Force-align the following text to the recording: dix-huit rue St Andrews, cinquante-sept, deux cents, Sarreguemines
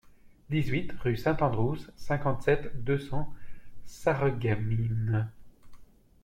dix-huit 0.49 0.91
rue 1.03 1.15
St 1.15 1.43
Andrews, 1.43 1.77
cinquante-sept, 1.95 2.75
deux 2.83 2.97
cents, 2.97 3.31
Sarreguemines 3.85 5.29